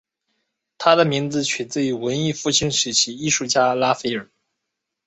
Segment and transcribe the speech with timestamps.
[0.79, 4.31] 他的名字取自于文艺复兴时期艺术家拉斐尔。